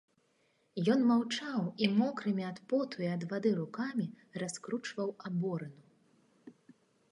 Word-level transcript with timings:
Ён 0.93 1.03
маўчаў 1.09 1.61
і 1.87 1.89
мокрымі 1.99 2.43
ад 2.51 2.57
поту 2.73 2.95
і 3.05 3.11
ад 3.17 3.27
вады 3.35 3.51
рукамі 3.61 4.07
раскручваў 4.45 5.15
аборыну. 5.29 5.81